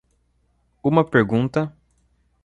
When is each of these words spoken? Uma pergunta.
Uma 0.83 1.05
pergunta. 1.05 1.71